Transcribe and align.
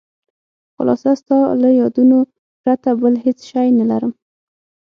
خلاصه 0.75 1.09
ستا 1.21 1.37
له 1.61 1.69
یادونو 1.79 2.17
پرته 2.61 2.89
بل 3.01 3.13
هېڅ 3.25 3.39
شی 3.49 3.67
نه 3.79 3.85
لرم. 3.91 4.11